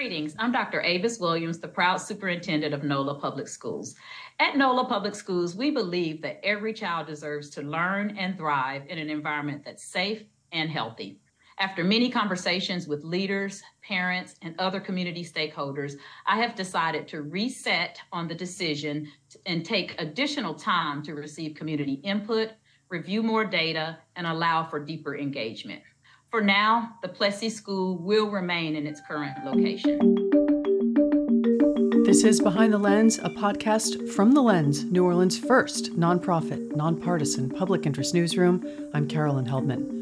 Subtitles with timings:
[0.00, 0.34] Greetings.
[0.38, 0.80] I'm Dr.
[0.80, 3.96] Avis Williams, the proud superintendent of NOLA Public Schools.
[4.38, 8.96] At NOLA Public Schools, we believe that every child deserves to learn and thrive in
[8.96, 11.20] an environment that's safe and healthy.
[11.58, 18.00] After many conversations with leaders, parents, and other community stakeholders, I have decided to reset
[18.10, 19.06] on the decision
[19.44, 22.52] and take additional time to receive community input,
[22.88, 25.82] review more data, and allow for deeper engagement.
[26.30, 29.98] For now, the Plessy School will remain in its current location.
[32.04, 37.50] This is Behind the Lens, a podcast from The Lens, New Orleans' first nonprofit, nonpartisan
[37.50, 38.64] public interest newsroom.
[38.94, 39.99] I'm Carolyn Heldman.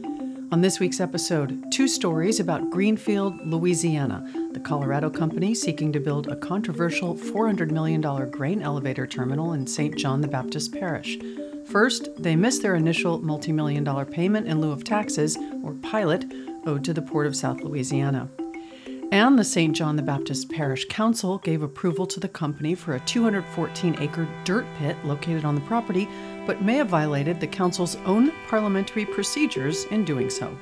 [0.51, 6.29] On this week's episode, two stories about Greenfield, Louisiana, the Colorado company seeking to build
[6.29, 9.95] a controversial $400 million grain elevator terminal in St.
[9.95, 11.19] John the Baptist Parish.
[11.67, 16.25] First, they missed their initial multi-million dollar payment in lieu of taxes, or pilot,
[16.65, 18.31] owed to the Port of South Louisiana.
[19.13, 19.77] And the St.
[19.77, 24.67] John the Baptist Parish Council gave approval to the company for a 214 acre dirt
[24.79, 26.09] pit located on the property,
[26.49, 30.57] but may have violated the council's own parliamentary procedures in doing so.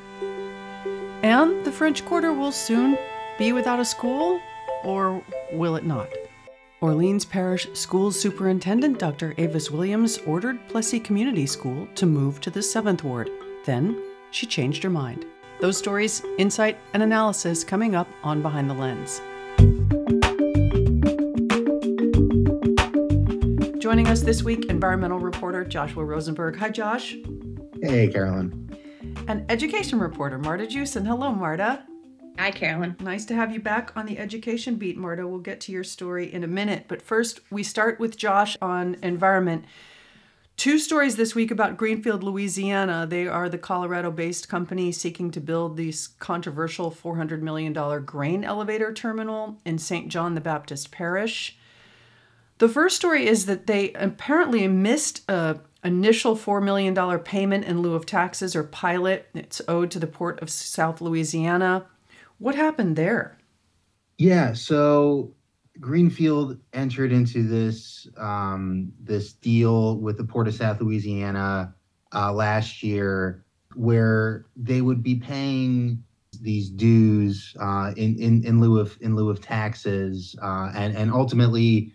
[1.23, 2.98] And the French Quarter will soon
[3.39, 4.41] be without a school,
[4.83, 6.09] or will it not?
[6.81, 9.33] Orleans Parish School Superintendent Dr.
[9.39, 13.31] Avis Williams ordered Plessy Community School to move to the 7th Ward.
[13.65, 15.25] Then she changed her mind.
[15.61, 19.23] Those stories, insight, and analysis coming up on Behind the Lens.
[23.87, 26.56] Joining us this week, environmental reporter Joshua Rosenberg.
[26.56, 27.15] Hi, Josh.
[27.81, 28.77] Hey, Carolyn.
[29.28, 31.05] And education reporter Marta Jewson.
[31.05, 31.84] Hello, Marta.
[32.37, 32.97] Hi, Carolyn.
[32.98, 35.25] Nice to have you back on the education beat, Marta.
[35.25, 36.87] We'll get to your story in a minute.
[36.89, 39.67] But first, we start with Josh on environment.
[40.56, 43.06] Two stories this week about Greenfield, Louisiana.
[43.09, 47.73] They are the Colorado based company seeking to build this controversial $400 million
[48.05, 50.09] grain elevator terminal in St.
[50.09, 51.56] John the Baptist Parish.
[52.59, 57.94] The first story is that they apparently missed a initial $4 million payment in lieu
[57.94, 59.28] of taxes or pilot.
[59.34, 61.87] It's owed to the Port of South Louisiana.
[62.39, 63.39] What happened there?
[64.19, 65.33] Yeah, so
[65.81, 71.75] Greenfield entered into this um, this deal with the Port of South Louisiana
[72.15, 76.03] uh, last year, where they would be paying
[76.41, 81.12] these dues uh, in, in in lieu of in lieu of taxes, uh, and and
[81.12, 81.93] ultimately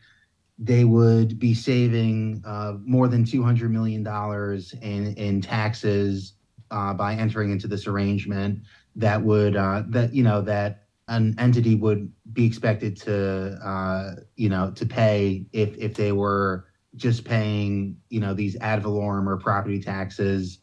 [0.63, 6.33] they would be saving uh, more than two hundred million dollars in in taxes
[6.69, 8.59] uh, by entering into this arrangement
[8.95, 14.49] that would uh, that you know that an entity would be expected to uh, you
[14.49, 19.37] know to pay if if they were just paying you know these ad valorem or
[19.37, 20.59] property taxes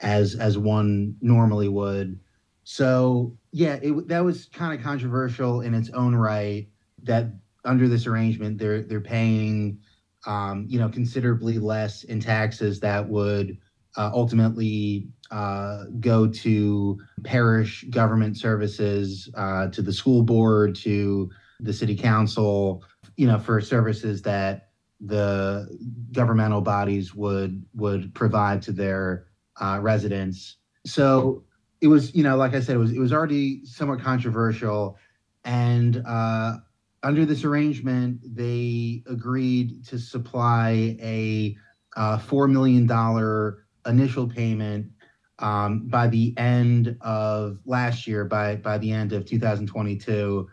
[0.00, 2.20] as as one normally would.
[2.64, 6.68] So yeah, it, that was kind of controversial in its own right.
[7.04, 7.32] That
[7.68, 9.78] under this arrangement, they're they're paying
[10.26, 13.58] um, you know considerably less in taxes that would
[13.96, 21.30] uh, ultimately uh, go to parish government services, uh, to the school board, to
[21.60, 22.82] the city council,
[23.16, 24.70] you know, for services that
[25.00, 25.68] the
[26.12, 29.26] governmental bodies would would provide to their
[29.60, 30.56] uh, residents.
[30.86, 31.44] So
[31.80, 34.96] it was, you know, like I said, it was it was already somewhat controversial,
[35.44, 36.56] and uh,
[37.02, 41.56] under this arrangement, they agreed to supply a
[41.96, 44.90] uh, four million dollar initial payment
[45.38, 50.48] um, by the end of last year, by by the end of 2022.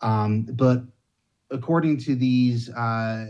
[0.00, 0.82] Um, but
[1.50, 3.26] according to these uh,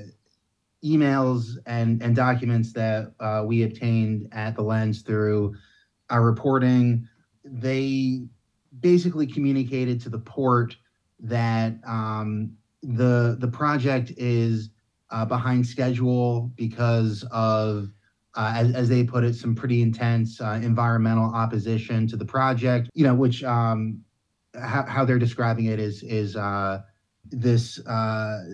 [0.84, 5.54] emails and and documents that uh, we obtained at the Lens through
[6.08, 7.06] our reporting,
[7.44, 8.26] they
[8.80, 10.76] basically communicated to the port
[11.20, 14.70] that um, the the project is
[15.10, 17.90] uh, behind schedule because of
[18.34, 22.90] uh, as, as they put it, some pretty intense uh, environmental opposition to the project.
[22.94, 24.02] You know, which um,
[24.54, 26.82] how, how they're describing it is is uh,
[27.30, 28.44] this uh,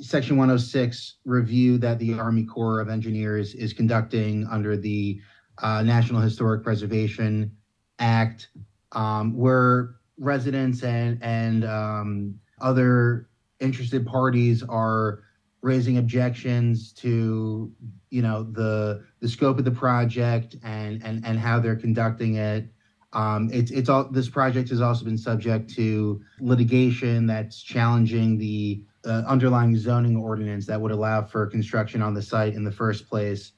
[0.00, 5.20] Section 106 review that the Army Corps of Engineers is conducting under the
[5.62, 7.56] uh, National Historic Preservation
[7.98, 8.48] Act,
[8.92, 13.28] um, where residents and and um, other
[13.60, 15.22] interested parties are
[15.60, 17.72] raising objections to
[18.10, 22.68] you know the the scope of the project and and and how they're conducting it.
[23.12, 28.82] Um, it's it's all this project has also been subject to litigation that's challenging the
[29.06, 33.08] uh, underlying zoning ordinance that would allow for construction on the site in the first
[33.08, 33.52] place.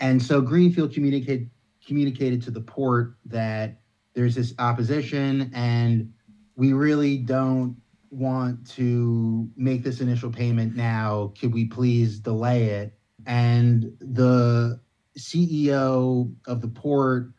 [0.00, 1.48] And so greenfield communicate
[1.86, 3.79] communicated to the port that
[4.14, 6.12] there's this opposition and
[6.56, 7.76] we really don't
[8.10, 11.32] want to make this initial payment now.
[11.40, 12.98] Could we please delay it?
[13.26, 14.80] And the
[15.18, 17.32] CEO of the port,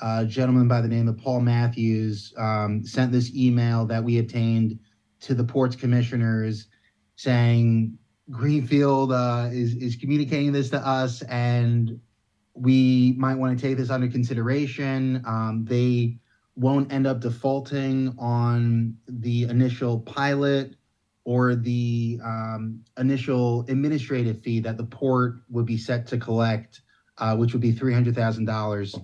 [0.00, 4.78] a gentleman by the name of Paul Matthews, um, sent this email that we obtained
[5.20, 6.68] to the port's commissioners
[7.16, 7.96] saying
[8.30, 12.00] Greenfield uh, is is communicating this to us, and
[12.56, 15.22] we might want to take this under consideration.
[15.26, 16.18] Um, they
[16.56, 20.74] won't end up defaulting on the initial pilot
[21.24, 26.82] or the um, initial administrative fee that the port would be set to collect,
[27.18, 28.94] uh, which would be three hundred thousand dollars.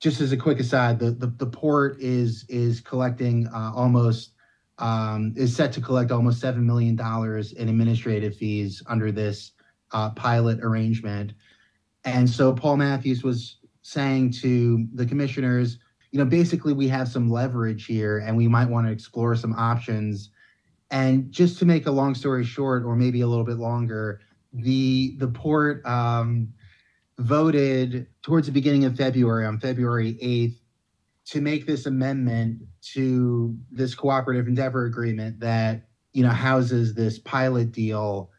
[0.00, 4.32] Just as a quick aside, the the, the port is is collecting uh, almost
[4.78, 9.52] um, is set to collect almost seven million dollars in administrative fees under this
[9.92, 11.32] uh, pilot arrangement.
[12.08, 15.78] And so Paul Matthews was saying to the commissioners,
[16.10, 19.54] you know, basically we have some leverage here, and we might want to explore some
[19.54, 20.30] options.
[20.90, 24.20] And just to make a long story short, or maybe a little bit longer,
[24.54, 26.48] the the port um,
[27.18, 30.56] voted towards the beginning of February, on February 8th,
[31.26, 32.62] to make this amendment
[32.94, 38.30] to this cooperative endeavor agreement that you know houses this pilot deal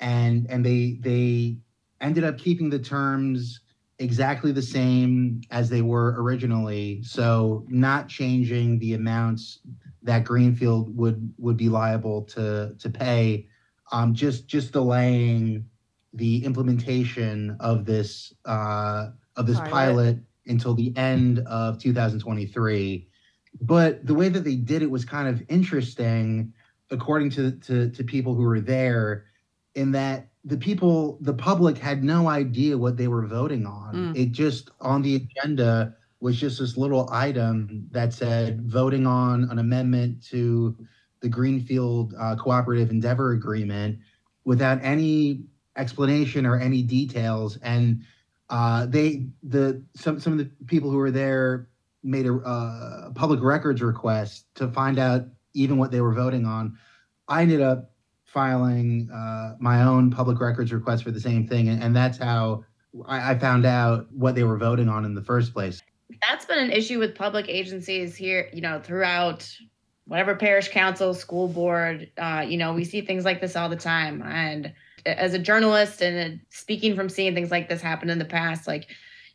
[0.00, 1.58] and and they they
[2.00, 3.60] ended up keeping the terms
[3.98, 9.58] exactly the same as they were originally so not changing the amounts
[10.02, 13.46] that greenfield would would be liable to to pay
[13.90, 15.64] um, just just delaying
[16.14, 19.70] the implementation of this uh, of this pilot.
[19.70, 20.18] pilot
[20.48, 23.06] until the end of 2023.
[23.60, 26.52] But the way that they did it was kind of interesting,
[26.90, 29.26] according to, to, to people who were there,
[29.74, 33.94] in that the people, the public had no idea what they were voting on.
[33.94, 34.16] Mm.
[34.16, 39.58] It just on the agenda was just this little item that said voting on an
[39.58, 40.76] amendment to
[41.20, 43.98] the Greenfield uh, Cooperative Endeavor Agreement
[44.44, 45.44] without any
[45.76, 47.58] explanation or any details.
[47.62, 48.02] And
[48.50, 51.68] uh, they the some some of the people who were there
[52.02, 56.78] made a uh, public records request to find out even what they were voting on.
[57.28, 57.92] I ended up
[58.28, 62.64] filing uh, my own public records request for the same thing, and, and that's how
[63.06, 65.80] I, I, found out what they were voting on in the first place.
[66.28, 69.50] That's been an issue with public agencies here, you know, throughout
[70.06, 72.10] whatever parish council, school board.
[72.18, 74.72] Uh, you know, we see things like this all the time, and
[75.06, 78.88] as a journalist and speaking from seeing things like this happen in the past, like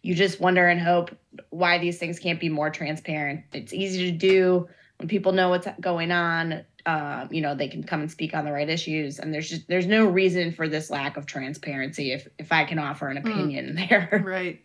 [0.04, 1.16] you just wonder and hope
[1.50, 3.44] why these things can't be more transparent.
[3.54, 4.68] It's easy to do
[4.98, 6.64] when people know what's going on.
[6.86, 9.68] Uh, you know, they can come and speak on the right issues, and there's just
[9.68, 12.12] there's no reason for this lack of transparency.
[12.12, 13.28] If if I can offer an hmm.
[13.28, 13.90] opinion mm.
[13.90, 14.62] there, right.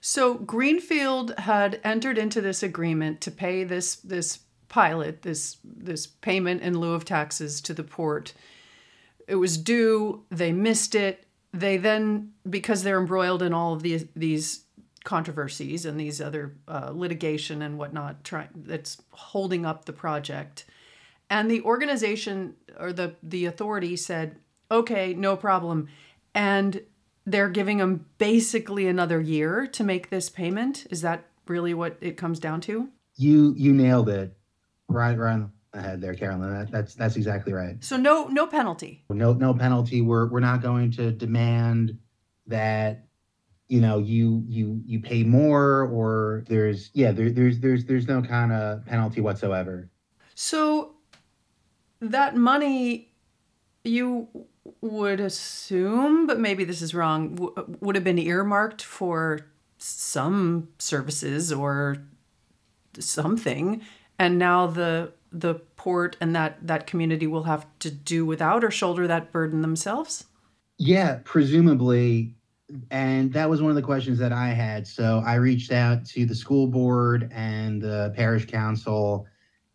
[0.00, 6.62] So Greenfield had entered into this agreement to pay this this pilot this this payment
[6.62, 8.32] in lieu of taxes to the port
[9.30, 11.24] it was due, they missed it.
[11.52, 14.64] They then, because they're embroiled in all of these, these
[15.04, 20.64] controversies and these other uh, litigation and whatnot try, that's holding up the project.
[21.30, 24.36] And the organization or the, the authority said,
[24.70, 25.88] okay, no problem.
[26.34, 26.82] And
[27.24, 30.86] they're giving them basically another year to make this payment.
[30.90, 32.88] Is that really what it comes down to?
[33.16, 34.36] You you nailed it
[34.88, 35.42] right right
[35.72, 36.52] ahead there, Carolyn.
[36.52, 37.82] That, that's that's exactly right.
[37.82, 39.04] So no no penalty.
[39.10, 40.00] No no penalty.
[40.00, 41.98] We're we're not going to demand
[42.46, 43.06] that
[43.68, 48.22] you know you you you pay more or there's yeah there, there's there's there's no
[48.22, 49.90] kind of penalty whatsoever.
[50.34, 50.89] So
[52.00, 53.12] that money
[53.84, 54.28] you
[54.80, 59.40] would assume, but maybe this is wrong, w- would have been earmarked for
[59.78, 61.96] some services or
[62.98, 63.82] something
[64.20, 68.70] and now the the port and that that community will have to do without or
[68.70, 70.26] shoulder that burden themselves?
[70.78, 72.34] Yeah, presumably.
[72.90, 74.86] And that was one of the questions that I had.
[74.86, 79.26] So I reached out to the school board and the parish council,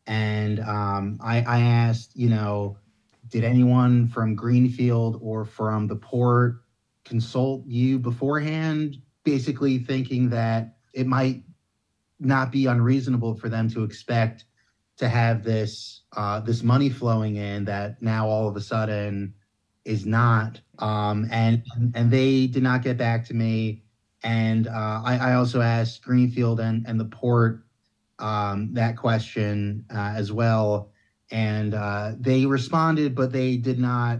[0.07, 2.77] and um, I, I asked, you know,
[3.29, 6.61] did anyone from Greenfield or from the port
[7.03, 11.43] consult you beforehand, basically thinking that it might
[12.19, 14.45] not be unreasonable for them to expect
[14.97, 19.33] to have this uh, this money flowing in that now all of a sudden
[19.83, 20.59] is not.
[20.79, 23.83] Um, and and they did not get back to me.
[24.23, 27.64] And uh, I, I, also asked Greenfield and, and the port
[28.19, 30.91] um, that question uh, as well.
[31.31, 34.19] And uh, they responded, but they did not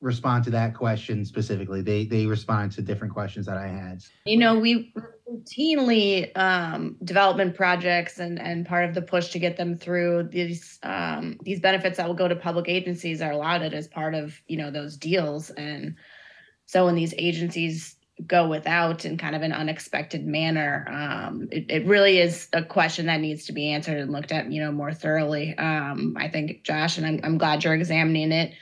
[0.00, 1.82] respond to that question specifically.
[1.82, 4.02] They they responded to different questions that I had.
[4.24, 4.92] You know, we
[5.28, 10.78] routinely um, development projects and and part of the push to get them through these
[10.82, 14.56] um, these benefits that will go to public agencies are allotted as part of you
[14.56, 15.96] know those deals and
[16.66, 21.86] so when these agencies go without in kind of an unexpected manner um, it, it
[21.86, 24.92] really is a question that needs to be answered and looked at you know more
[24.92, 28.52] thoroughly um, i think josh and I'm, I'm glad you're examining it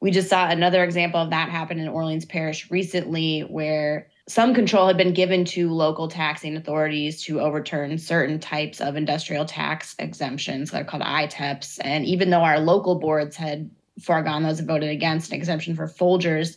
[0.00, 4.86] we just saw another example of that happen in orleans parish recently where some control
[4.86, 10.70] had been given to local taxing authorities to overturn certain types of industrial tax exemptions
[10.70, 11.78] that are called ITEPs.
[11.82, 15.86] And even though our local boards had foregone those and voted against an exemption for
[15.86, 16.56] Folgers,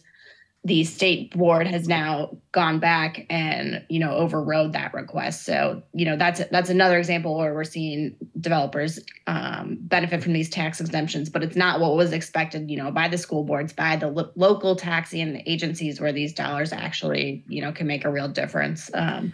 [0.68, 5.46] the state board has now gone back and you know overrode that request.
[5.46, 10.50] So you know that's that's another example where we're seeing developers um, benefit from these
[10.50, 13.96] tax exemptions but it's not what was expected you know by the school boards by
[13.96, 18.28] the lo- local taxing agencies where these dollars actually you know can make a real
[18.28, 18.92] difference.
[18.94, 19.34] Um,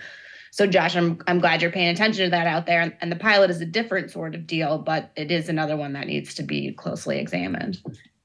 [0.51, 2.95] so josh I'm, I'm glad you're paying attention to that out there.
[3.01, 6.05] And the pilot is a different sort of deal but it is another one that
[6.05, 7.79] needs to be closely examined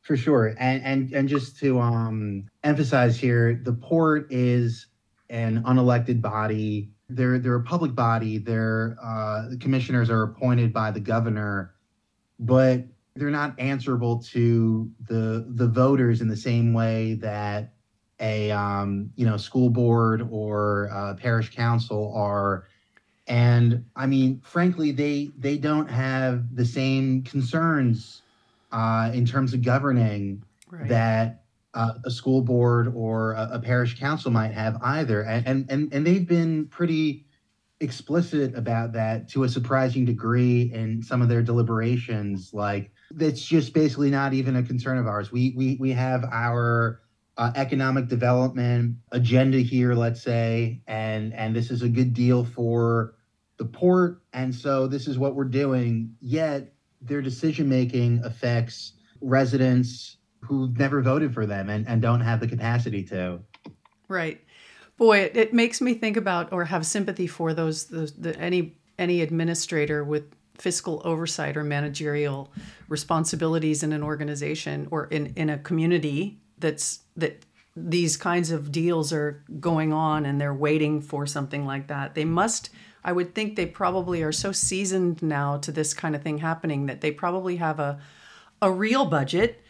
[0.08, 4.86] for sure, and and and just to um, emphasize here, the port is
[5.28, 6.88] an unelected body.
[7.10, 8.38] They're they're a public body.
[8.38, 11.74] Their uh, commissioners are appointed by the governor,
[12.40, 12.84] but
[13.16, 17.74] they're not answerable to the the voters in the same way that
[18.18, 22.66] a um, you know school board or uh, parish council are
[23.26, 28.22] and i mean frankly they they don't have the same concerns
[28.72, 30.88] uh, in terms of governing right.
[30.88, 31.44] that
[31.74, 35.22] uh, a school board or a, a, parish council might have either.
[35.22, 37.26] And, and, and, they've been pretty
[37.80, 42.52] explicit about that to a surprising degree in some of their deliberations.
[42.52, 45.30] Like, that's just basically not even a concern of ours.
[45.30, 47.00] We, we, we have our
[47.36, 53.14] uh, economic development agenda here, let's say, and, and this is a good deal for
[53.58, 54.22] the port.
[54.32, 56.16] And so this is what we're doing.
[56.20, 62.40] Yet, their decision making affects residents who never voted for them and, and don't have
[62.40, 63.40] the capacity to.
[64.08, 64.40] Right.
[64.96, 68.76] Boy, it, it makes me think about or have sympathy for those the, the any
[68.98, 70.24] any administrator with
[70.56, 72.52] fiscal oversight or managerial
[72.88, 77.44] responsibilities in an organization or in, in a community that's that
[77.76, 82.16] these kinds of deals are going on and they're waiting for something like that.
[82.16, 82.70] They must
[83.08, 86.84] I would think they probably are so seasoned now to this kind of thing happening
[86.86, 87.98] that they probably have a
[88.60, 89.64] a real budget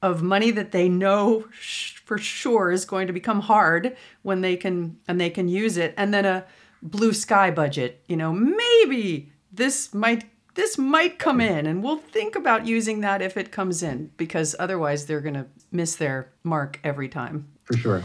[0.00, 4.54] of money that they know sh- for sure is going to become hard when they
[4.56, 5.92] can and they can use it.
[5.96, 6.44] And then a
[6.82, 12.36] blue sky budget you know maybe this might this might come in and we'll think
[12.36, 16.78] about using that if it comes in because otherwise they're going to miss their mark
[16.84, 17.48] every time.
[17.64, 18.04] For sure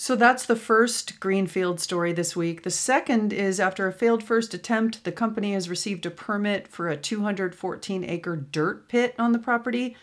[0.00, 2.62] so that's the first Greenfield story this week.
[2.62, 6.88] The second is after a failed first attempt, the company has received a permit for
[6.88, 9.94] a 214 acre dirt pit on the property,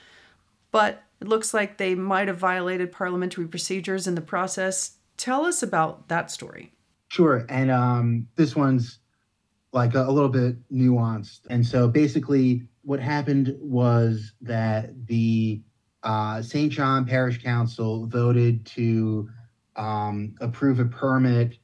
[0.70, 4.98] but it looks like they might have violated parliamentary procedures in the process.
[5.18, 6.74] Tell us about that story.
[7.08, 7.48] Sure.
[7.50, 9.00] And um, this one's
[9.72, 11.39] like a, a little bit nuanced.
[11.50, 15.60] And so basically, what happened was that the
[16.04, 16.72] uh, St.
[16.72, 19.27] John Parish Council voted to
[19.77, 21.57] um, approve a permit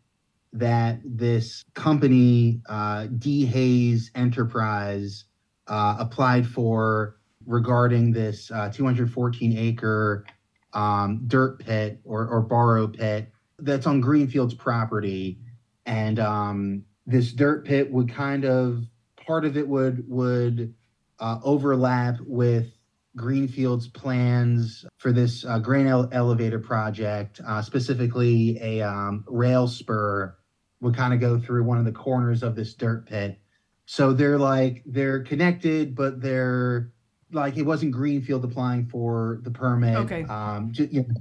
[0.53, 3.45] that this company, uh, D.
[3.45, 5.25] Hayes Enterprise,
[5.67, 10.25] uh, applied for regarding this uh, 214 acre
[10.73, 15.39] um, dirt pit or, or borrow pit that's on Greenfield's property.
[15.85, 18.85] And um, this dirt pit would kind of,
[19.25, 20.73] part of it would, would
[21.19, 22.71] uh, overlap with
[23.15, 30.35] Greenfield's plans for this uh, grain ele- elevator project, uh, specifically a um, rail spur,
[30.81, 33.39] would kind of go through one of the corners of this dirt pit.
[33.85, 36.91] So they're like they're connected, but they're
[37.31, 39.95] like it wasn't Greenfield applying for the permit.
[39.97, 40.23] Okay.
[40.23, 41.13] Um, j- you know,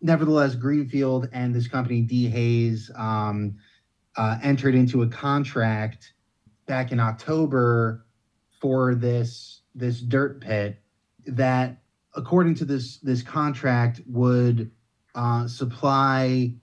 [0.00, 3.56] nevertheless, Greenfield and this company D Hayes um,
[4.16, 6.14] uh, entered into a contract
[6.66, 8.06] back in October
[8.60, 10.80] for this this dirt pit
[11.26, 11.82] that,
[12.14, 14.70] according to this this contract, would
[15.14, 16.54] uh, supply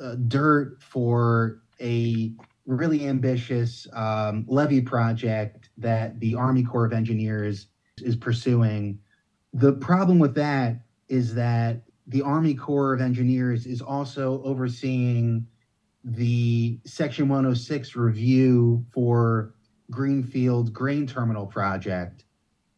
[0.00, 2.32] uh, dirt for a
[2.66, 7.68] really ambitious um, levee project that the Army Corps of Engineers
[8.02, 8.98] is pursuing.
[9.54, 15.46] The problem with that is that the Army Corps of Engineers is also overseeing
[16.04, 19.54] the Section 106 review for
[19.90, 22.24] Greenfield Grain Terminal project.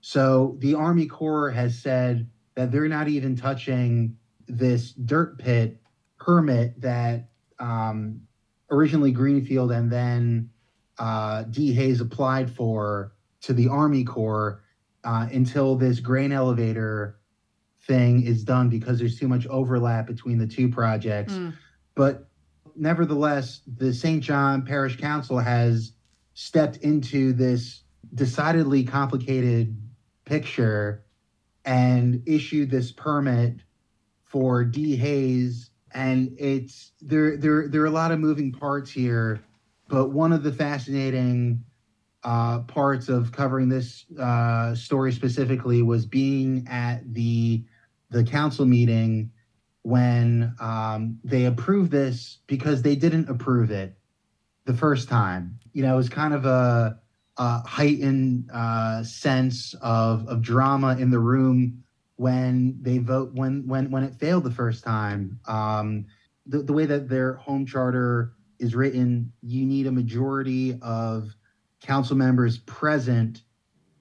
[0.01, 4.17] So the Army Corps has said that they're not even touching
[4.49, 5.81] this dirt pit
[6.19, 7.29] permit that
[7.59, 8.21] um,
[8.71, 10.51] originally Greenfield and then
[10.99, 11.73] uh, D.
[11.73, 14.63] Hayes applied for to the Army Corps
[15.05, 17.19] uh, until this grain elevator
[17.87, 21.33] thing is done because there's too much overlap between the two projects.
[21.33, 21.55] Mm.
[21.95, 22.29] But
[22.77, 24.23] nevertheless, the St.
[24.23, 25.93] John Parish Council has
[26.35, 27.83] stepped into this
[28.15, 29.77] decidedly complicated
[30.31, 31.05] picture
[31.65, 33.57] and issue this permit
[34.23, 34.95] for D.
[34.95, 35.71] Hayes.
[35.93, 39.43] And it's there there there are a lot of moving parts here,
[39.89, 41.65] but one of the fascinating
[42.23, 47.65] uh, parts of covering this uh, story specifically was being at the
[48.11, 49.33] the council meeting
[49.83, 53.97] when um, they approved this because they didn't approve it
[54.65, 55.59] the first time.
[55.73, 57.00] You know, it was kind of a,
[57.41, 61.83] a heightened uh, sense of, of drama in the room
[62.17, 65.41] when they vote when when when it failed the first time.
[65.49, 66.05] Um,
[66.45, 71.35] the, the way that their home charter is written, you need a majority of
[71.81, 73.41] council members present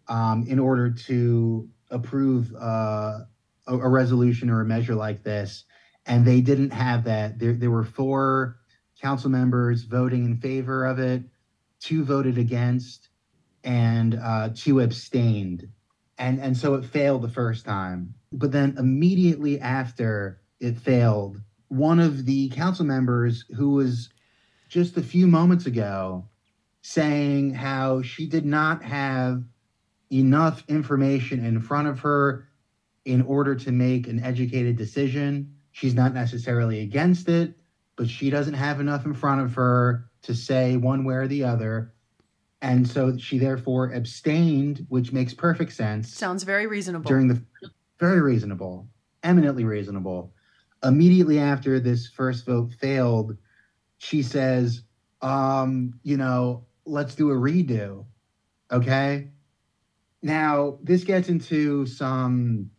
[0.10, 3.20] um, in order to approve uh,
[3.68, 5.64] a, a, resolution or a measure like this.
[6.06, 7.40] And they didn't have that.
[7.40, 8.58] There, there were four
[9.02, 11.24] council members voting in favor of it,
[11.80, 13.09] two voted against,
[13.64, 15.68] and uh, two abstained.
[16.18, 18.14] And, and so it failed the first time.
[18.32, 24.10] But then immediately after it failed, one of the council members who was
[24.68, 26.28] just a few moments ago
[26.82, 29.44] saying how she did not have
[30.12, 32.48] enough information in front of her
[33.06, 35.56] in order to make an educated decision.
[35.72, 37.54] She's not necessarily against it,
[37.96, 41.44] but she doesn't have enough in front of her to say one way or the
[41.44, 41.94] other.
[42.62, 46.14] And so she therefore abstained, which makes perfect sense.
[46.14, 47.08] Sounds very reasonable.
[47.08, 47.42] During the
[48.00, 48.88] very reasonable,
[49.24, 50.34] eminently reasonable.
[50.84, 53.38] Immediately after this first vote failed,
[53.98, 54.84] she says,
[55.22, 58.06] um, you know, let's do a redo.
[58.72, 59.30] Okay.
[60.22, 62.70] Now, this gets into some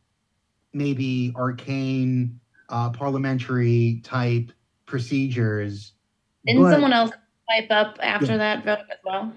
[0.72, 4.52] maybe arcane uh, parliamentary type
[4.86, 5.93] procedures.
[6.47, 7.12] Didn't but, someone else
[7.49, 8.36] pipe up after yeah.
[8.36, 9.32] that vote as well?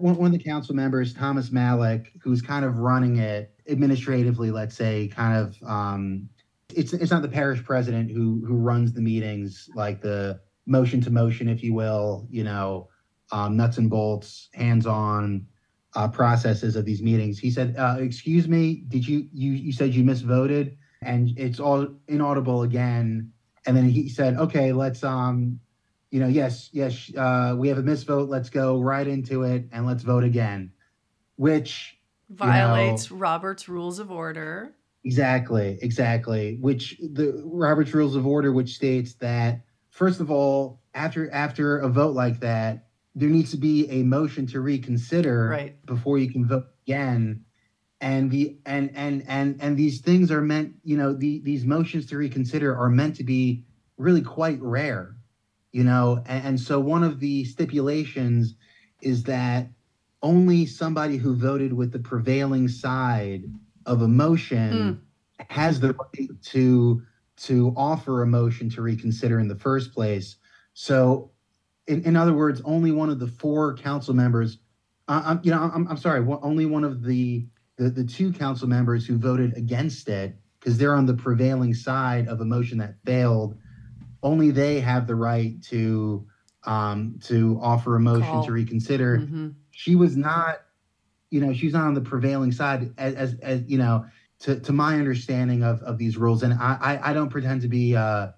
[0.00, 4.74] One, one of the council members, Thomas Malik, who's kind of running it administratively, let's
[4.74, 6.28] say, kind of um,
[6.74, 11.10] it's it's not the parish president who who runs the meetings like the motion to
[11.10, 12.88] motion, if you will, you know,
[13.32, 15.46] um, nuts and bolts, hands-on
[15.94, 17.38] uh, processes of these meetings.
[17.38, 21.88] He said, uh, "Excuse me, did you you you said you misvoted?" And it's all
[22.08, 23.32] inaudible again.
[23.66, 25.60] And then he said, "Okay, let's um,
[26.10, 28.28] you know, yes, yes, uh, we have a misvote.
[28.28, 30.72] Let's go right into it and let's vote again,"
[31.36, 31.98] which
[32.30, 34.74] violates you know, Robert's Rules of Order.
[35.04, 36.58] Exactly, exactly.
[36.60, 41.88] Which the Robert's Rules of Order, which states that first of all, after after a
[41.88, 45.86] vote like that, there needs to be a motion to reconsider right.
[45.86, 47.44] before you can vote again
[48.00, 52.06] and the and and and and these things are meant you know the, these motions
[52.06, 53.64] to reconsider are meant to be
[53.96, 55.16] really quite rare
[55.72, 58.54] you know and, and so one of the stipulations
[59.00, 59.68] is that
[60.22, 63.44] only somebody who voted with the prevailing side
[63.86, 65.00] of a motion
[65.40, 65.46] mm.
[65.50, 67.02] has the right to
[67.36, 70.36] to offer a motion to reconsider in the first place
[70.74, 71.30] so
[71.88, 74.58] in, in other words, only one of the four council members,
[75.08, 78.68] uh, I'm, you know, I'm, I'm sorry, only one of the, the, the two council
[78.68, 82.94] members who voted against it, because they're on the prevailing side of a motion that
[83.04, 83.56] failed,
[84.22, 86.26] only they have the right to
[86.64, 88.44] um, to offer a motion Call.
[88.44, 89.18] to reconsider.
[89.18, 89.48] Mm-hmm.
[89.70, 90.60] She was not,
[91.30, 94.06] you know, she's not on the prevailing side as, as, as you know,
[94.40, 96.42] to, to my understanding of, of these rules.
[96.42, 98.28] And I, I, I don't pretend to be, uh,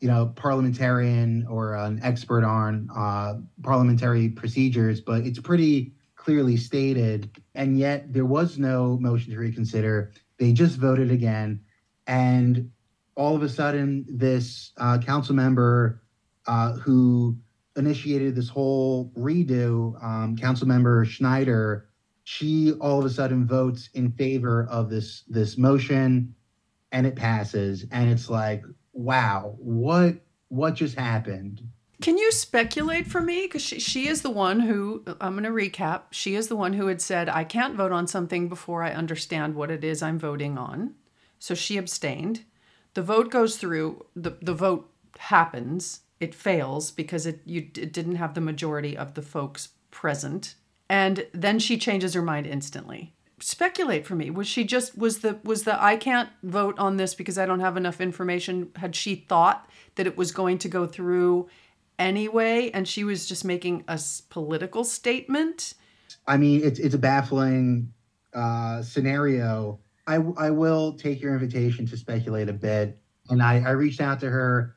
[0.00, 7.30] you know, parliamentarian or an expert on uh, parliamentary procedures, but it's pretty clearly stated.
[7.54, 10.12] And yet there was no motion to reconsider.
[10.38, 11.60] They just voted again.
[12.06, 12.72] And
[13.16, 16.02] all of a sudden, this uh, council member
[16.46, 17.36] uh, who
[17.76, 21.86] initiated this whole redo, um, council member Schnyder,
[22.24, 26.34] she all of a sudden votes in favor of this this motion
[26.92, 27.84] and it passes.
[27.90, 30.16] And it's like, wow, what
[30.48, 31.62] what just happened?
[32.02, 33.42] Can you speculate for me?
[33.42, 36.74] Because she, she is the one who, I'm going to recap, she is the one
[36.74, 40.18] who had said, I can't vote on something before I understand what it is I'm
[40.18, 40.94] voting on.
[41.38, 42.44] So she abstained.
[42.96, 48.16] The vote goes through, the, the vote happens, it fails because it, you, it didn't
[48.16, 50.54] have the majority of the folks present.
[50.88, 55.38] And then she changes her mind instantly speculate for me was she just was the
[55.44, 59.14] was the i can't vote on this because i don't have enough information had she
[59.14, 61.46] thought that it was going to go through
[61.98, 65.74] anyway, and she was just making a political statement.
[66.26, 67.92] I mean, it's it's a baffling
[68.34, 69.80] uh, scenario.
[70.06, 72.98] I I will take your invitation to speculate a bit,
[73.30, 74.76] and I I reached out to her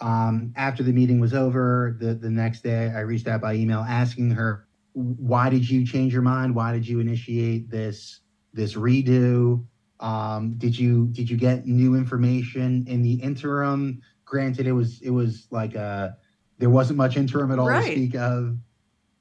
[0.00, 1.96] um, after the meeting was over.
[2.00, 6.12] The the next day, I reached out by email asking her, "Why did you change
[6.12, 6.54] your mind?
[6.54, 8.20] Why did you initiate this
[8.52, 9.64] this redo?
[10.00, 14.00] Um, did you did you get new information in the interim?
[14.24, 16.16] Granted, it was it was like a
[16.58, 17.84] there wasn't much interim at all Right.
[17.84, 18.58] to speak of,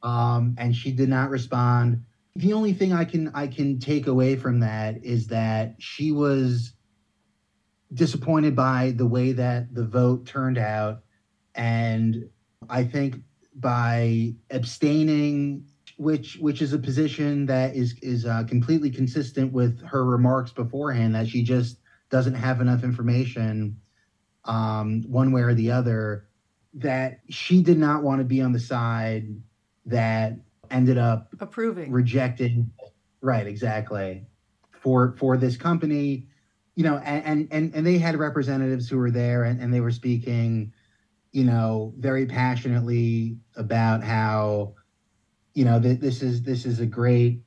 [0.03, 2.03] um, and she did not respond.
[2.35, 6.73] The only thing I can I can take away from that is that she was
[7.93, 11.03] disappointed by the way that the vote turned out,
[11.53, 12.27] and
[12.69, 13.17] I think
[13.55, 15.67] by abstaining,
[15.97, 21.13] which which is a position that is is uh, completely consistent with her remarks beforehand
[21.13, 21.77] that she just
[22.09, 23.77] doesn't have enough information,
[24.45, 26.27] um, one way or the other
[26.73, 29.27] that she did not want to be on the side
[29.85, 30.33] that
[30.73, 31.91] ended up Approving.
[31.91, 32.71] rejecting
[33.21, 34.25] right exactly
[34.71, 36.27] for for this company
[36.75, 39.91] you know and and and they had representatives who were there and, and they were
[39.91, 40.73] speaking
[41.31, 44.73] you know very passionately about how
[45.53, 47.41] you know that this is this is a great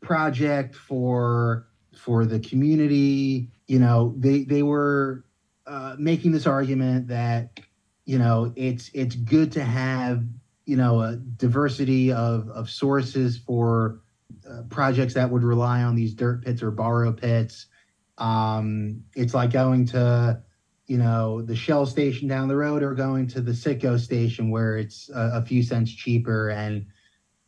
[0.00, 5.24] project for for the community you know they they were
[5.66, 7.60] uh, making this argument that
[8.04, 10.24] you know it's it's good to have
[10.64, 14.00] you know a diversity of of sources for
[14.50, 17.66] uh, projects that would rely on these dirt pits or borrow pits.
[18.18, 20.42] Um it's like going to
[20.86, 24.76] you know the shell station down the road or going to the Citgo station where
[24.76, 26.50] it's a, a few cents cheaper.
[26.50, 26.86] And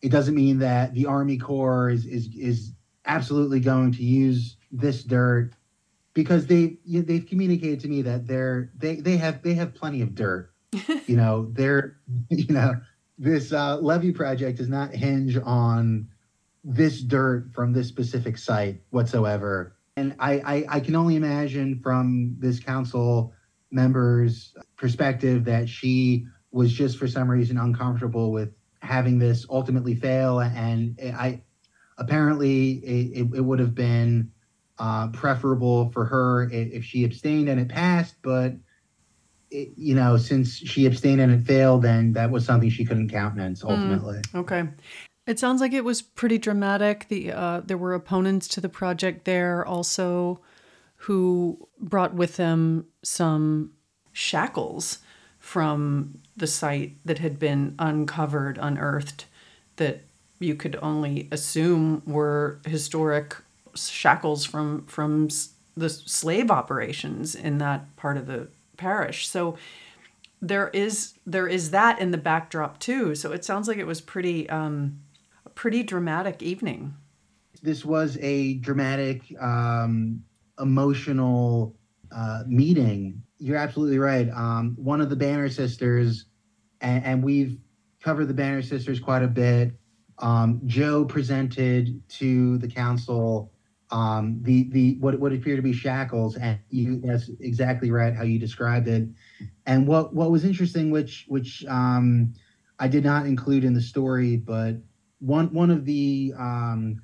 [0.02, 2.72] it doesn't mean that the army corps is is is
[3.04, 5.52] absolutely going to use this dirt
[6.14, 10.14] because they they've communicated to me that they're they they have they have plenty of
[10.14, 10.50] dirt.
[11.06, 11.96] You know they're
[12.30, 12.80] you know
[13.18, 16.08] this uh, levee project does not hinge on
[16.64, 19.76] this dirt from this specific site whatsoever.
[19.96, 23.32] And I, I i can only imagine from this council
[23.70, 28.50] member's perspective that she was just for some reason uncomfortable with
[28.80, 30.40] having this ultimately fail.
[30.40, 31.42] And i
[31.98, 34.32] apparently it, it would have been
[34.78, 38.52] uh, preferable for her if she abstained and it passed but
[39.56, 43.10] it, you know since she abstained and it failed then that was something she couldn't
[43.10, 44.68] countenance ultimately Okay.
[45.26, 47.08] It sounds like it was pretty dramatic.
[47.08, 50.40] The uh, there were opponents to the project there also
[50.96, 53.72] who brought with them some
[54.12, 54.98] shackles
[55.38, 59.26] from the site that had been uncovered, unearthed,
[59.76, 60.02] that
[60.38, 63.36] you could only assume were historic
[63.74, 65.28] shackles from from
[65.76, 69.28] the slave operations in that part of the parish.
[69.28, 69.56] So
[70.42, 73.14] there is there is that in the backdrop too.
[73.14, 75.00] So it sounds like it was pretty um,
[75.44, 76.94] a pretty dramatic evening.
[77.62, 80.22] this was a dramatic, um,
[80.58, 81.74] emotional
[82.14, 83.22] uh, meeting.
[83.38, 84.28] You're absolutely right.
[84.30, 86.26] Um, one of the Banner sisters,
[86.80, 87.58] and, and we've
[88.02, 89.72] covered the Banner sisters quite a bit.
[90.18, 93.52] Um, Jo presented to the council
[93.90, 98.22] um, the the what what appear to be shackles, and you that's exactly right how
[98.24, 99.08] you described it.
[99.66, 102.32] And what what was interesting, which which um,
[102.78, 104.76] I did not include in the story, but
[105.20, 106.96] one one of the um,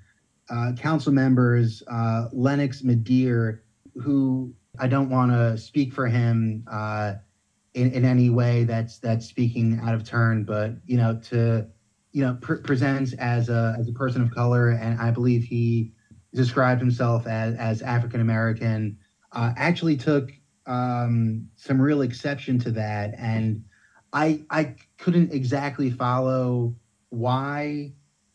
[0.51, 3.61] uh, council members, uh, Lennox Madere,
[4.03, 7.14] who I don't want to speak for him uh,
[7.75, 11.66] in, in any way that's that's speaking out of turn, but you know to
[12.12, 15.90] you know pr- presents as a as a person of color, and I believe he
[16.35, 18.99] described himself as as African American.
[19.33, 20.31] Uh, actually took
[20.66, 23.64] um, some real exception to that, and
[24.12, 26.77] I I couldn't exactly follow
[27.11, 27.92] why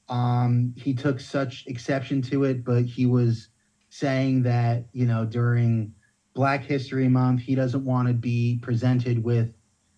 [0.09, 3.49] um, he took such exception to it, but he was
[3.89, 5.93] saying that you know during
[6.33, 9.53] Black History Month he doesn't want to be presented with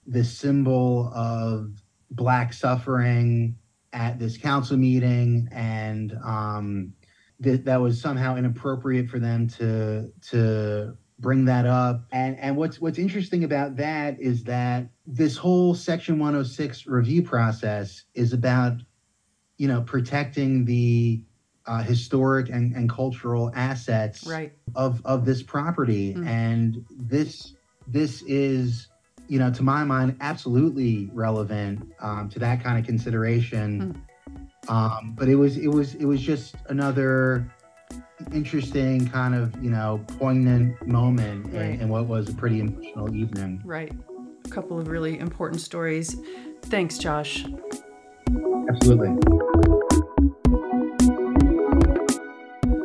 [0.05, 1.71] the symbol of
[2.11, 3.55] black suffering
[3.93, 6.93] at this council meeting, and um,
[7.41, 12.05] that that was somehow inappropriate for them to to bring that up.
[12.11, 18.03] And and what's what's interesting about that is that this whole Section 106 review process
[18.13, 18.73] is about
[19.57, 21.23] you know protecting the
[21.65, 24.53] uh, historic and, and cultural assets Right.
[24.75, 26.25] of of this property Mm.
[26.27, 27.53] and this
[27.87, 28.87] this is
[29.27, 34.03] you know to my mind absolutely relevant um, to that kind of consideration
[34.67, 37.49] um, but it was it was it was just another
[38.33, 41.61] interesting kind of you know poignant moment Right.
[41.75, 43.91] in, in what was a pretty emotional evening Right.
[44.45, 46.15] a couple of really important stories.
[46.63, 47.45] Thanks, Josh.
[48.69, 49.15] Absolutely.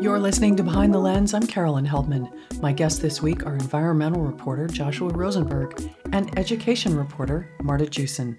[0.00, 1.32] You're listening to Behind the Lens.
[1.32, 2.30] I'm Carolyn Heldman.
[2.60, 8.36] My guests this week are environmental reporter Joshua Rosenberg and education reporter Marta Jewson.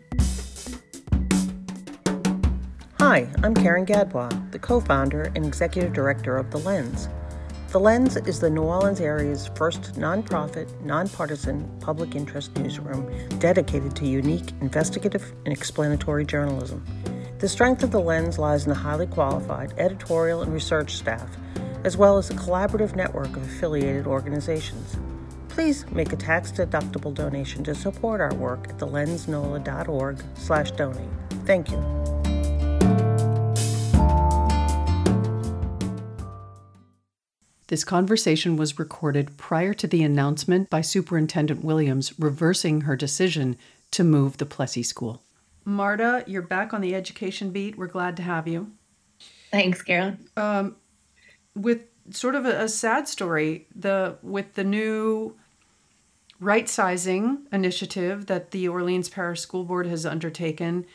[3.08, 7.08] Hi, I'm Karen Gadbois, the co founder and executive director of The Lens.
[7.70, 14.08] The Lens is the New Orleans area's first nonprofit, nonpartisan public interest newsroom dedicated to
[14.08, 16.84] unique investigative and explanatory journalism.
[17.38, 21.30] The strength of The Lens lies in the highly qualified editorial and research staff,
[21.84, 24.98] as well as a collaborative network of affiliated organizations.
[25.50, 31.08] Please make a tax-deductible donation to support our work at thelensnola.org slash donate.
[31.46, 32.15] Thank you.
[37.68, 43.58] This conversation was recorded prior to the announcement by Superintendent Williams reversing her decision
[43.92, 45.24] to move the Plessy School.
[45.64, 47.76] Marta, you're back on the education beat.
[47.76, 48.72] We're glad to have you.
[49.52, 50.18] Thanks, Carol.
[50.38, 50.76] Um,
[51.56, 55.36] with sort of a, a sad story, the with the new
[56.40, 60.86] right sizing initiative that the Orleans Parish School Board has undertaken,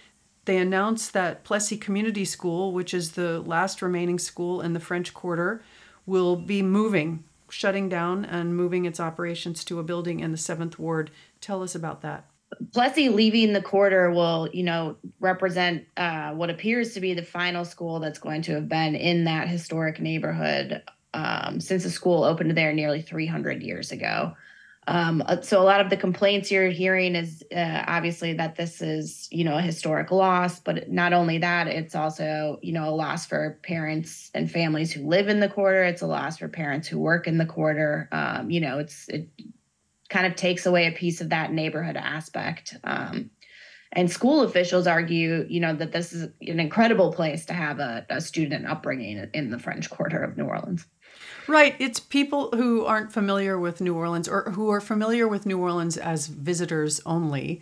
[0.44, 5.12] they announced that Plessy Community School, which is the last remaining school in the French
[5.12, 5.62] Quarter,
[6.10, 10.76] will be moving, shutting down and moving its operations to a building in the Seventh
[10.76, 11.10] Ward.
[11.40, 12.26] Tell us about that.
[12.72, 17.64] Plessy leaving the quarter will, you know, represent uh, what appears to be the final
[17.64, 20.82] school that's going to have been in that historic neighborhood
[21.14, 24.34] um, since the school opened there nearly 300 years ago.
[24.86, 28.80] Um, uh, so a lot of the complaints you're hearing is uh, obviously that this
[28.80, 32.90] is, you know, a historic loss, but not only that, it's also, you know, a
[32.90, 35.84] loss for parents and families who live in the quarter.
[35.84, 38.08] It's a loss for parents who work in the quarter.
[38.10, 39.28] Um, you know, it's it
[40.08, 42.76] kind of takes away a piece of that neighborhood aspect.
[42.82, 43.30] Um,
[43.92, 48.06] and school officials argue, you know, that this is an incredible place to have a,
[48.08, 50.86] a student upbringing in the French Quarter of New Orleans.
[51.46, 51.74] Right.
[51.78, 55.96] It's people who aren't familiar with New Orleans or who are familiar with New Orleans
[55.96, 57.60] as visitors only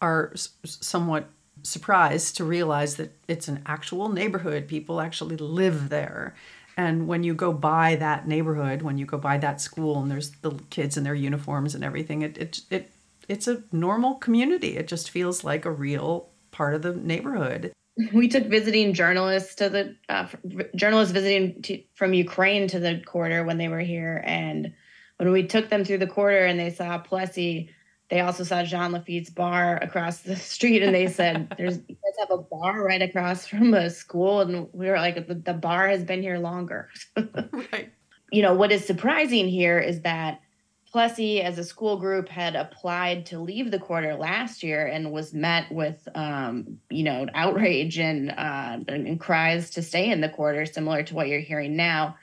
[0.00, 0.32] are
[0.64, 1.28] somewhat
[1.62, 4.68] surprised to realize that it's an actual neighborhood.
[4.68, 6.34] People actually live there.
[6.76, 10.30] And when you go by that neighborhood, when you go by that school and there's
[10.42, 12.90] the kids in their uniforms and everything, it, it, it
[13.28, 14.76] it's a normal community.
[14.76, 17.72] It just feels like a real part of the neighborhood.
[18.12, 20.28] we took visiting journalists to the uh,
[20.74, 24.72] journalists visiting to, from Ukraine to the quarter when they were here, and
[25.16, 27.70] when we took them through the quarter and they saw Plessy,
[28.08, 32.28] they also saw Jean Lafitte's bar across the street, and they said, "There's you guys
[32.28, 35.88] have a bar right across from a school," and we were like, "The, the bar
[35.88, 37.92] has been here longer." right.
[38.32, 40.40] You know what is surprising here is that
[40.92, 45.32] Plessy, as a school group, had applied to leave the quarter last year and was
[45.32, 50.66] met with, um, you know, outrage and, uh, and cries to stay in the quarter,
[50.66, 52.16] similar to what you're hearing now.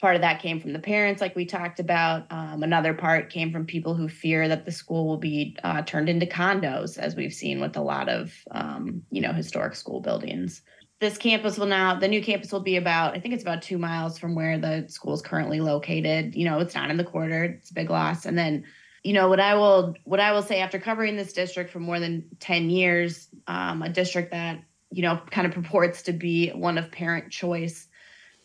[0.00, 2.32] Part of that came from the parents, like we talked about.
[2.32, 6.08] Um, another part came from people who fear that the school will be uh, turned
[6.08, 10.62] into condos, as we've seen with a lot of, um, you know, historic school buildings
[11.00, 13.78] this campus will now the new campus will be about i think it's about two
[13.78, 16.34] miles from where the school is currently located.
[16.34, 18.26] You know it's not in the quarter it's a big loss.
[18.26, 18.64] And then
[19.04, 22.00] you know what i will what i will say after covering this district for more
[22.00, 26.78] than 10 years um, a district that you know kind of purports to be one
[26.78, 27.86] of parent choice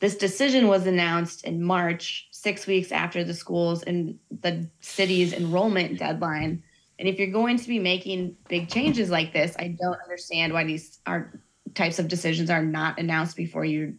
[0.02, 6.00] this decision was announced in march six weeks after the schools and the city's enrollment
[6.00, 6.64] deadline.
[6.98, 10.66] And if you're going to be making big changes like this i don't understand why
[10.66, 11.40] these are
[11.76, 13.96] types of decisions are not announced before you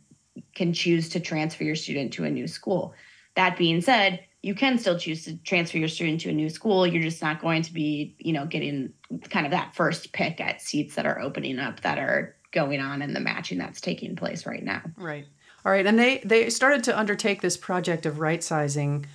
[0.54, 2.94] can choose to transfer your student to a new school.
[3.34, 6.86] That being said, you can still choose to transfer your student to a new school.
[6.86, 8.92] You're just not going to be, you know, getting
[9.28, 13.02] kind of that first pick at seats that are opening up that are going on
[13.02, 14.82] in the matching that's taking place right now.
[14.96, 15.26] Right.
[15.64, 15.86] All right.
[15.86, 19.06] And they they started to undertake this project of right sizing.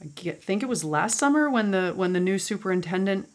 [0.00, 3.28] I think it was last summer when the when the new superintendent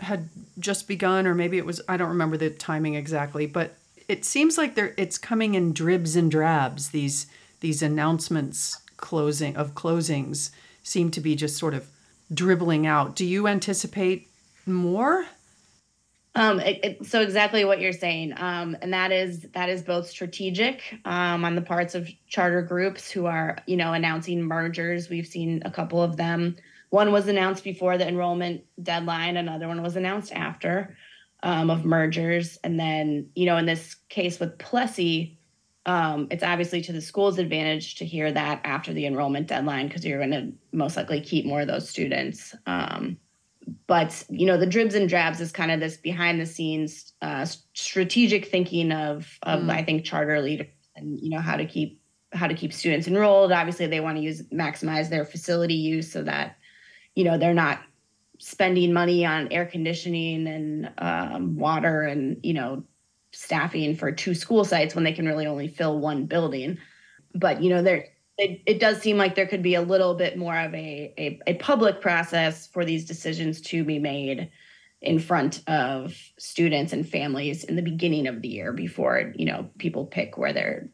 [0.00, 0.28] had
[0.58, 3.76] just begun, or maybe it was, I don't remember the timing exactly, but
[4.08, 6.90] it seems like there it's coming in dribs and drabs.
[6.90, 7.26] These
[7.60, 10.50] these announcements closing of closings
[10.82, 11.88] seem to be just sort of
[12.32, 13.16] dribbling out.
[13.16, 14.28] Do you anticipate
[14.66, 15.26] more?
[16.36, 20.08] Um, it, it, so exactly what you're saying, um, and that is that is both
[20.08, 25.08] strategic um, on the parts of charter groups who are you know announcing mergers.
[25.08, 26.56] We've seen a couple of them
[26.94, 30.96] one was announced before the enrollment deadline, another one was announced after
[31.42, 32.56] um, of mergers.
[32.62, 35.36] And then, you know, in this case with Plessy,
[35.86, 40.06] um, it's obviously to the school's advantage to hear that after the enrollment deadline because
[40.06, 42.54] you're going to most likely keep more of those students.
[42.64, 43.16] Um,
[43.88, 47.46] but you know the dribs and drabs is kind of this behind the scenes uh,
[47.72, 49.70] strategic thinking of of mm.
[49.70, 51.98] i think charter leaders and you know how to keep
[52.34, 56.22] how to keep students enrolled obviously they want to use maximize their facility use so
[56.22, 56.58] that
[57.14, 57.80] you know they're not
[58.38, 62.82] spending money on air conditioning and um, water and you know
[63.32, 66.78] staffing for two school sites when they can really only fill one building.
[67.34, 70.36] But you know there it, it does seem like there could be a little bit
[70.36, 74.50] more of a, a, a public process for these decisions to be made
[75.00, 79.68] in front of students and families in the beginning of the year before you know
[79.78, 80.88] people pick where they're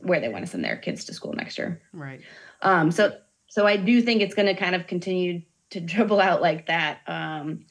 [0.00, 1.82] where they want to send their kids to school next year.
[1.92, 2.20] Right.
[2.62, 3.16] Um so
[3.48, 7.00] so i do think it's going to kind of continue to dribble out like that
[7.06, 7.64] um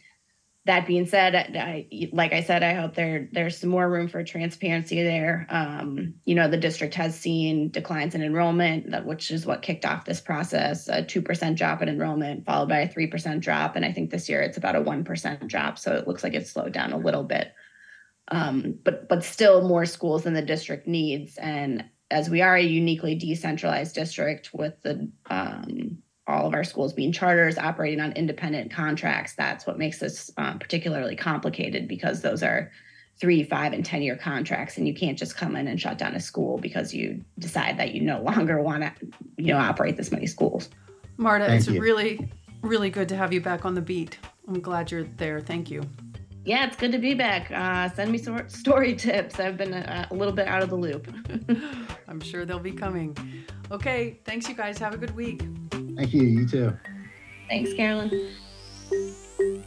[0.65, 4.23] that being said, I, like I said, I hope there there's some more room for
[4.23, 5.45] transparency there.
[5.49, 9.85] Um, you know, the district has seen declines in enrollment, that, which is what kicked
[9.85, 10.87] off this process.
[10.87, 14.09] A two percent drop in enrollment, followed by a three percent drop, and I think
[14.09, 15.77] this year it's about a one percent drop.
[15.77, 17.53] So it looks like it's slowed down a little bit,
[18.29, 21.37] um, but but still more schools than the district needs.
[21.37, 26.93] And as we are a uniquely decentralized district with the um, all of our schools
[26.93, 32.41] being charters operating on independent contracts that's what makes this um, particularly complicated because those
[32.41, 32.71] are
[33.19, 36.15] three five and ten year contracts and you can't just come in and shut down
[36.15, 38.91] a school because you decide that you no longer want to
[39.37, 40.69] you know operate this many schools.
[41.17, 41.81] Marta thank it's you.
[41.81, 42.29] really
[42.61, 44.17] really good to have you back on the beat.
[44.47, 45.39] I'm glad you're there.
[45.39, 45.81] Thank you.
[46.43, 47.51] Yeah it's good to be back.
[47.51, 49.39] Uh, send me some story tips.
[49.39, 51.07] I've been a, a little bit out of the loop.
[52.07, 53.15] I'm sure they'll be coming.
[53.71, 54.77] Okay thanks you guys.
[54.79, 55.41] Have a good week
[55.95, 56.23] Thank you.
[56.23, 56.77] You too.
[57.49, 58.31] Thanks, Carolyn.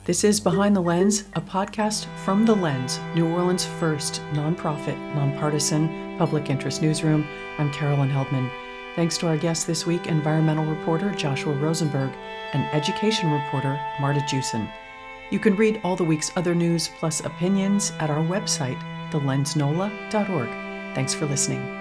[0.05, 6.17] This is Behind the Lens, a podcast from The Lens, New Orleans' first nonprofit, nonpartisan
[6.17, 7.27] public interest newsroom.
[7.59, 8.51] I'm Carolyn Heldman.
[8.97, 12.11] Thanks to our guests this week, environmental reporter Joshua Rosenberg
[12.53, 14.69] and education reporter Marta Jewson.
[15.31, 20.49] You can read all the week's other news plus opinions at our website, thelensnola.org.
[20.95, 21.78] Thanks for listening.